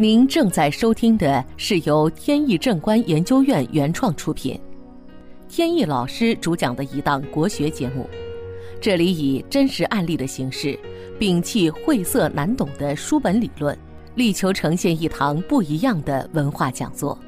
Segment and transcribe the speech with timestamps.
[0.00, 4.58] 您正在收听的是由天意正观研究院原创出品，
[5.46, 8.08] 天意老师主讲的一档国学节目。
[8.80, 10.74] 这里以真实案例的形式，
[11.18, 13.78] 摒弃晦涩难懂的书本理论，
[14.14, 17.18] 力求呈现一堂不一样的文化讲座。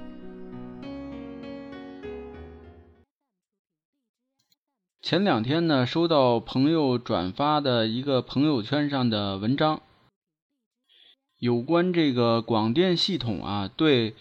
[5.03, 9.83] 前两天呢，收到朋友转发的一个朋友圈上的文章，
[11.43, 14.15] 有关这个广电系统啊对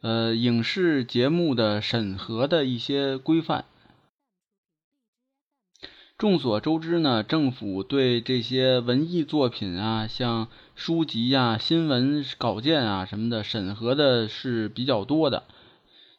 [0.00, 3.66] 呃影视节目的审核的一些规范。
[6.16, 15.42] 众所周知呢，政府对这些文艺作品啊，像书籍呀、新闻稿件啊什么的，审核的是比较多的。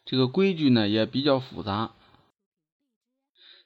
[0.05, 1.93] 这个规矩呢也比较复杂。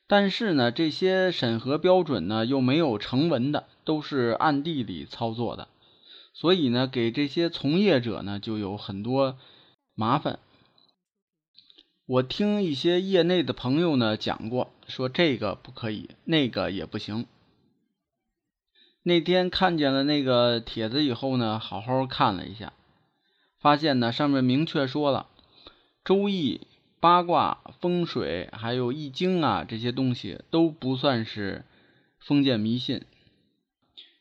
[0.07, 5.67] 但是呢，这些审核标准呢又没有成文的，都是暗地里操作的，
[6.39, 9.39] 所以呢，给这些从业者呢就有很多
[9.95, 10.37] 麻烦。
[12.05, 17.25] 我听一些业内的朋友呢讲过，说这个不可以，那个也不行。
[19.01, 22.71] 那天看见了那个帖子以后呢，好好看了一下，
[23.59, 25.25] 发现呢上面明确说了，
[26.05, 26.57] 《周易》、
[26.99, 31.65] 八卦、风水还有《易经》啊这些东西都不算是
[32.19, 33.05] 封建迷信，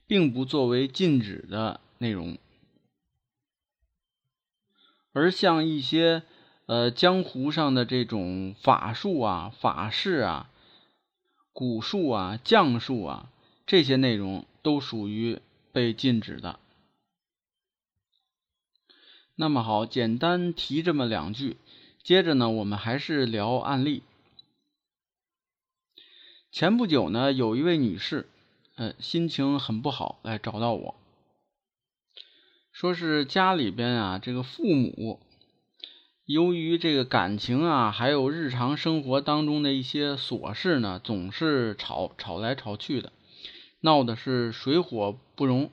[0.07, 2.39] 并不作为禁止的内容，
[5.13, 6.23] 而像一些。
[6.69, 10.51] 呃，江湖上的这种法术啊、法事啊、
[11.55, 13.31] 蛊术啊、降术啊，
[13.65, 15.39] 这些内容都属于
[15.71, 16.59] 被禁止的。
[19.37, 21.57] 那么好，简单提这么两句，
[22.03, 24.03] 接着呢，我们还是聊案例。
[26.51, 28.29] 前不久呢，有一位女士，
[28.75, 30.97] 呃，心情很不好，来找到我，
[32.77, 35.19] 说是家里边啊，这个父母。
[36.27, 43.15] 由于这个感情啊，还有日常生活当中的一些琐事呢，总是吵吵来吵去的，
[43.81, 45.71] 闹的是水火不容。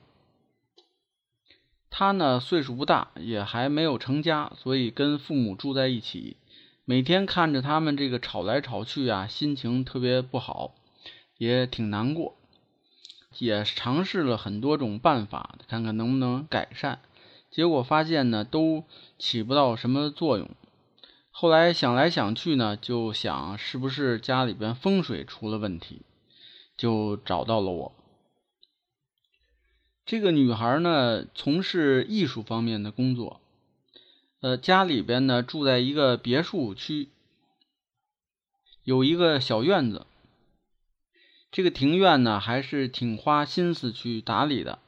[1.90, 6.38] 他呢岁数不大，也还没有成家，所以跟父母住在一起，
[6.86, 10.74] 每天看着他们这个吵来吵去啊，心情特别不好，
[11.36, 12.38] 也挺难过，
[13.38, 17.00] 也尝试了很多种办法，看看能不能改善。
[17.50, 18.84] 结果发现呢，都
[19.18, 20.50] 起不到什么作用。
[21.30, 26.02] 后来想来想去呢，就想是不是家里边风水出了问题，
[26.76, 27.92] 就找到了我。
[30.06, 33.40] 这个女孩呢，从事艺术方面的工作，
[34.40, 37.08] 呃，家里边呢住在一个别墅区，
[38.82, 40.06] 有一个小院子。
[41.54, 44.80] 这个庭院呢，还是挺花心思去打理的。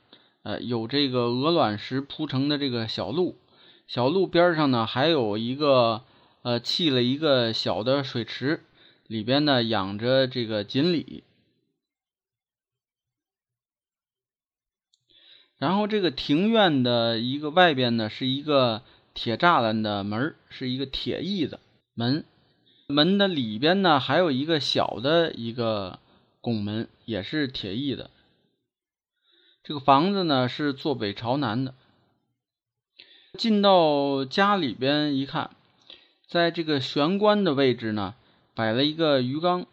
[0.43, 3.37] 呃，有这个鹅卵石铺成的这个小路，
[3.87, 6.03] 小路边上呢还有一个
[6.43, 8.65] 呃砌了一个小的水池，
[9.07, 11.23] 里边呢养着这个锦鲤。
[15.59, 18.83] 然后这个庭院的一个外边呢是一个
[19.15, 21.61] 铁栅栏的门，是一个铁艺的
[21.95, 22.25] 门，
[22.89, 26.01] 门的里边呢还有一个小的一个
[26.47, 28.09] 拱门，也是铁艺的。
[29.65, 31.75] 这个房子呢是坐北朝南的。
[33.37, 35.51] 进到家里边一看，
[36.29, 38.15] 在这个玄关的位置呢，
[38.55, 39.67] 摆了一个鱼缸。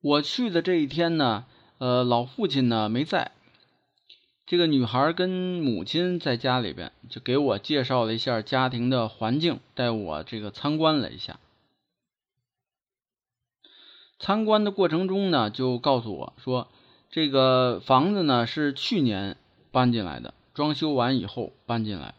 [0.00, 1.44] 我去的这一天呢，
[1.78, 3.32] 呃，老父亲呢没在，
[4.46, 11.40] 这个女孩跟母亲在家里边，就给我介绍了一下家庭的环境，带我这个参观了一下。
[14.18, 16.68] 参观的过程中呢，就告诉我说。
[17.10, 19.36] 这个房子呢是去年
[19.70, 22.16] 搬进来的，装修完以后搬进来。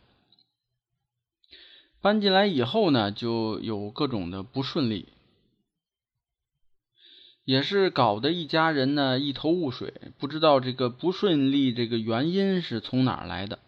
[1.99, 5.09] 搬进来以后呢，就有各种的不顺利，
[7.43, 13.59] 也是搞得一家人呢一头雾水，不知道这个不顺利这个原因是从哪儿来的。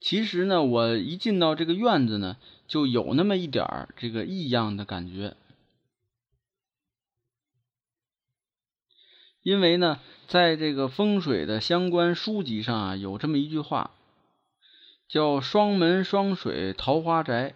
[0.00, 5.36] 其实呢，我一进到这个院子呢，就有那么一点儿这个异样的感觉。
[9.46, 13.92] 因为呢，在这个风水的相关书籍上啊，有这么一句话，
[15.06, 17.54] 叫“双门双水桃花宅”。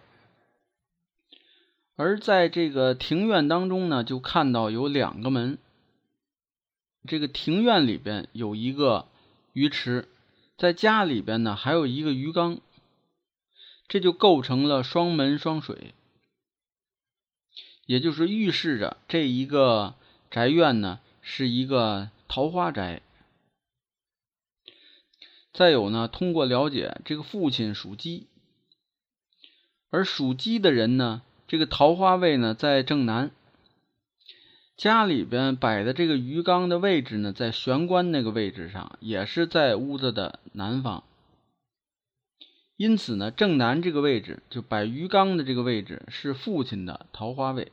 [1.97, 5.57] 而在这个庭院当中呢，就看到有两个门。
[7.09, 9.09] 这个庭院里边有一个
[9.51, 10.07] 鱼池，
[10.57, 12.61] 在家里边呢还有一个鱼缸，
[13.89, 15.93] 这就构成了双门双水，
[17.85, 19.95] 也就是预示着这一个
[20.29, 21.01] 宅院呢。
[21.33, 23.01] 是一个桃花宅，
[25.53, 28.27] 再有呢，通过了解这个父亲属鸡，
[29.89, 33.31] 而属鸡的人呢，这个桃花位呢在正南，
[34.75, 41.05] 家里边摆的这个鱼缸的位置呢在玄关那个位置上，也是在屋子的南方。
[42.75, 47.71] 因此呢，正南这个位置就摆鱼缸的这个位置是父亲的桃花位。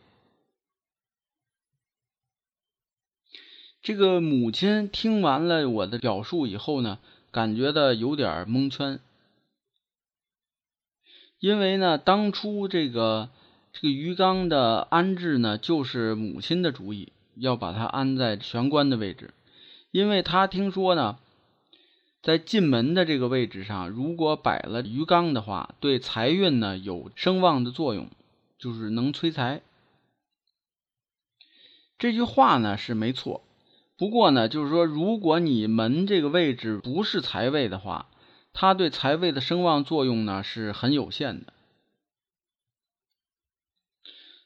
[3.88, 6.98] 这个母亲听完了我的表述以后呢，
[7.30, 9.00] 感觉的有点蒙圈，
[11.40, 13.30] 因为呢，当初这个
[13.72, 19.32] 这个鱼缸的安置呢，就是母亲的主意，要把它安在玄关的位置，
[19.90, 21.18] 因为他听说呢，
[22.20, 28.10] 在进门的这个位置上，如果摆了鱼缸的话，对财运呢有声旺的作用，
[28.58, 29.62] 就是能催财。
[31.98, 33.42] 这句话呢是没错。
[33.98, 38.08] 不过呢，就是说，如果你门这个位置不是财位的话，
[38.52, 41.52] 它对财位的声望作用呢是很有限的。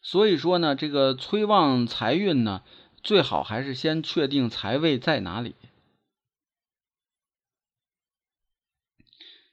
[0.01, 2.63] 所以说呢，这个催旺财运呢，
[3.03, 5.55] 最好还是先确定财位在哪里。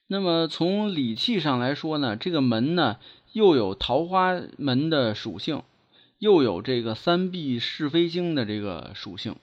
[0.08, 3.00] 那么从理气上来说呢，这个门呢
[3.34, 5.62] 又有桃花门的属性，
[6.20, 9.36] 又有这个三碧是非星的这个属性。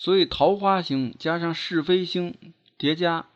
[0.00, 2.34] 所以桃花星加上是非星
[2.78, 3.26] 叠加，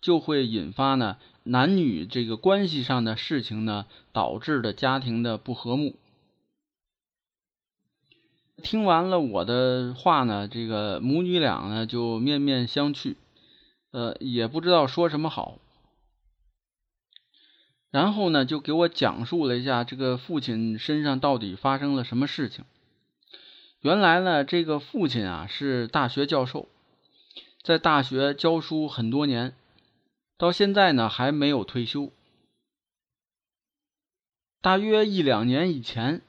[0.00, 3.84] 就会引发呢男女这个关系上的事情呢，
[4.14, 5.94] 导致的家庭的不和睦。
[8.62, 13.16] 听完了我的话呢，这个母女俩呢就面面相觑，
[13.90, 15.58] 呃，也不知道说什么好。
[17.90, 22.64] 然后呢，就给我讲述了一下这个父亲身上到底发生了什么事情。
[23.86, 26.66] 原来呢，这个父亲啊是大学教授，
[27.62, 29.54] 在大学教书很多年，
[30.36, 32.10] 到现在呢还没有退休。
[34.60, 36.20] 大约一两年以前，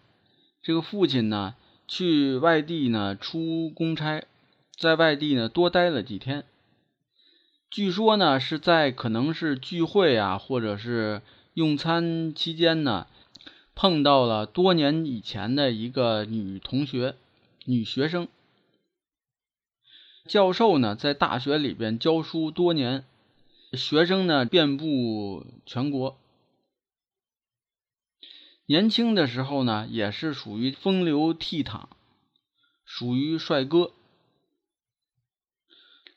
[0.61, 1.55] 这个父亲呢
[1.87, 4.23] 去外地呢出公差，
[4.77, 6.43] 在外地呢多待了几天。
[7.71, 11.23] 据说呢是在可能是聚会啊，或者是
[11.55, 13.07] 用餐期间呢，
[13.73, 17.15] 碰到了多年以前的一个女同学。
[17.69, 18.29] 女学生，
[20.25, 23.03] 教授呢在大学里边教书多年，
[23.73, 26.17] 学生呢遍布全国。
[28.67, 31.87] 年轻的时候呢也是属于风流倜傥，
[32.85, 33.91] 属于帅哥，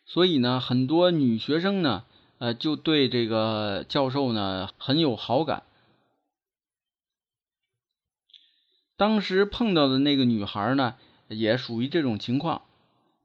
[0.07, 2.05] 所以呢很多女学生呢
[2.39, 5.65] 呃就对这个教授呢很有好感。
[8.97, 10.97] 当时碰到的那个女孩呢。
[11.31, 12.63] 也属于这种情况，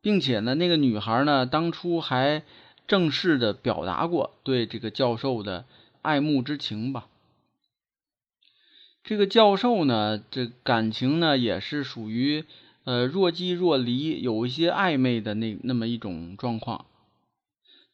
[0.01, 2.43] 并且呢，那个女孩呢，当初还
[2.87, 5.65] 正式的表达过对这个教授的
[6.01, 7.07] 爱慕之情吧。
[9.03, 12.45] 这个教授呢，这感情呢，也是属于
[12.85, 16.85] 呃若即若离，有一些暧昧的那那么一种状况。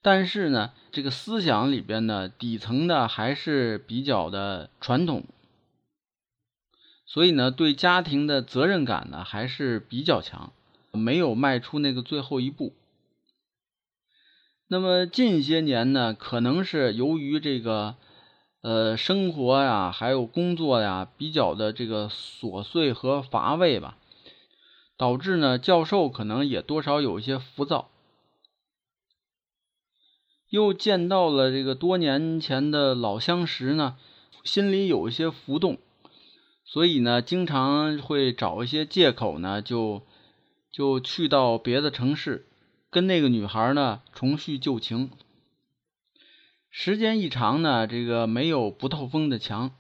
[0.02, 5.24] 但是呢，这个思想里边呢，底层的还是比较的传统。
[7.14, 10.54] 所以呢，对家庭的责任感呢还是比较强，
[10.94, 12.72] 没有迈出那个最后一步。
[14.70, 17.98] 那么近些年呢，可能是由于这个
[18.62, 23.98] 呃生活呀，还有工作呀比较的这个琐碎和乏味吧，
[24.96, 27.90] 导致呢教授可能也多少有一些浮躁，
[30.48, 33.98] 又见到了这个多年前的老相识呢，
[34.46, 35.78] 心里有一些浮动。
[36.72, 40.04] 所以呢，经常会找一些借口呢，就
[40.72, 42.46] 就去到别的城市，
[42.90, 45.10] 跟那个女孩呢重叙旧情。
[46.70, 49.72] 时间一长呢，这个没有不透风的墙，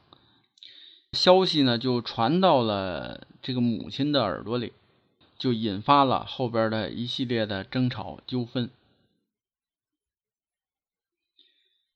[1.13, 4.73] 消息呢就传到了这个母亲的耳朵里，
[5.37, 8.69] 就引发了后边的一系列的争吵纠纷。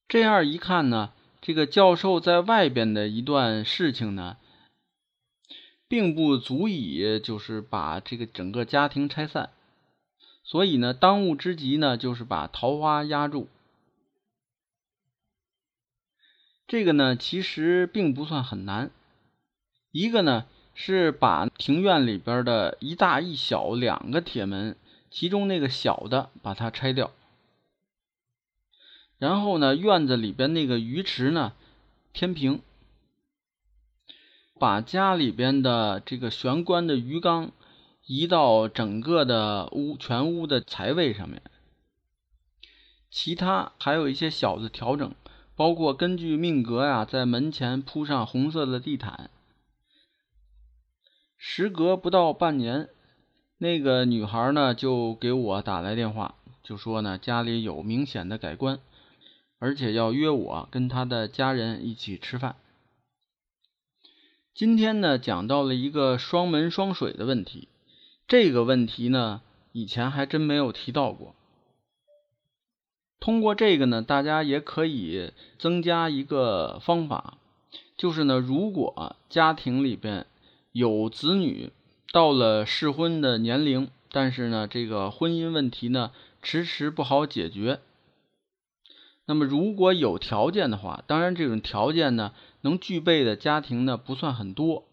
[0.07, 1.11] 这样一看呢，
[1.41, 4.37] 这个教授在外边的一段事情呢。
[5.87, 9.51] 并不足以就是把这个整个家庭拆散，
[10.43, 13.47] 所以呢，当务之急呢就是把桃花压住。
[16.67, 18.89] 这个呢其实并不算很难，
[19.91, 24.75] 一个呢是把庭院里边的一大一小两个铁门，
[25.11, 27.11] 其中那个小的把它拆掉，
[29.19, 31.53] 然后呢院子里边那个鱼池呢
[32.11, 32.61] 填平。
[34.57, 37.51] 把家里边的这个玄关的鱼缸
[38.05, 41.41] 移到整个的屋全屋的财位上面，
[43.09, 45.13] 其他还有一些小的调整，
[45.57, 49.29] 包括根据命格呀，在门前铺上红色的地毯。
[51.37, 52.87] 时隔不到半年，
[53.57, 58.79] 那个女孩呢就给我打来电话，就说呢家里有明显的改观，
[59.59, 62.55] 而且要约我跟她的家人一起吃饭。
[64.55, 67.67] 今天呢讲到了一个双门双水的问题，
[68.25, 69.41] 这个问题呢
[69.73, 71.35] 以前还真没有提到过。
[73.19, 77.37] 通过这个呢，大家也可以增加一个方法，
[77.97, 80.25] 就是呢，如果家庭里边
[80.71, 81.73] 有子女
[82.13, 87.81] 到了适婚的年龄，但是呢，这个婚姻问题呢迟迟不好解决，
[89.25, 92.31] 那么如果有条件的话，当然这种条件呢
[92.65, 94.83] 能具备的家庭呢不算很多，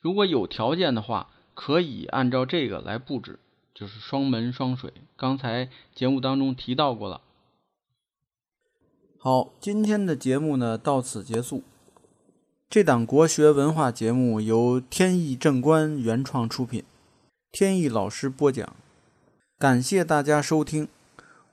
[0.00, 3.38] 如果有条件的话，可以按照这个来布置。
[3.72, 7.20] 就是双门双水，刚才节目当中提到过了。
[9.18, 11.64] 好，今天的节目呢到此结束。
[12.70, 16.84] 这档国学文化节目由天意正观原创出品，
[17.50, 18.76] 天意老师播讲，
[19.58, 20.86] 感谢大家收听，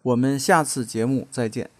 [0.03, 1.71] 我们下次节目再见。